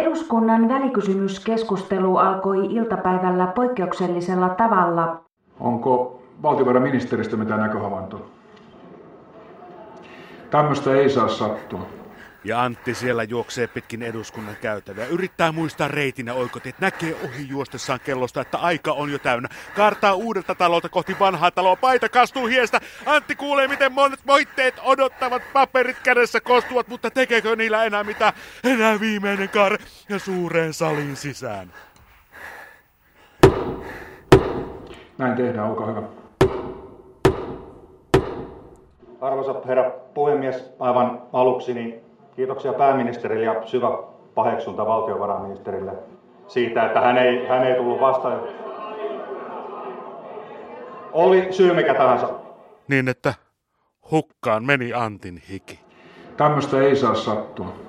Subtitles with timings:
[0.00, 5.20] Eduskunnan välikysymyskeskustelu alkoi iltapäivällä poikkeuksellisella tavalla.
[5.60, 8.20] Onko valtiovarainministeristä mitään näköhavaintoa?
[10.50, 11.80] Tämmöistä ei saa sattua.
[12.46, 15.06] Ja Antti siellä juoksee pitkin eduskunnan käytäviä.
[15.06, 16.80] Yrittää muistaa reitin ja oikotiet.
[16.80, 19.48] Näkee ohi juostessaan kellosta, että aika on jo täynnä.
[19.76, 21.76] Kartaa uudelta talolta kohti vanhaa taloa.
[21.76, 22.80] Paita kastuu hiestä.
[23.06, 28.32] Antti kuulee, miten monet moitteet odottavat paperit kädessä kostuvat, mutta tekeekö niillä enää mitä?
[28.64, 29.76] Enää viimeinen kaare
[30.08, 31.72] ja suureen saliin sisään.
[35.18, 36.02] Näin tehdään, olkaa hyvä.
[39.20, 42.05] Arvoisa herra puhemies, aivan aluksi niin
[42.36, 43.98] kiitoksia pääministerille ja syvä
[44.34, 45.92] paheksunta valtiovarainministerille
[46.46, 48.40] siitä, että hän ei, hän ei tullut vastaan.
[51.12, 52.28] Oli syy mikä tahansa.
[52.88, 53.34] Niin, että
[54.10, 55.80] hukkaan meni Antin hiki.
[56.36, 57.85] Tämmöistä ei saa sattua.